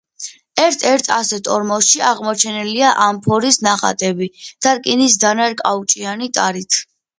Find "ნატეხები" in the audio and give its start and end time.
3.69-4.31